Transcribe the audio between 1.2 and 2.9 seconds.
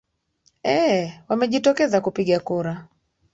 wamejitokeza kupiga kura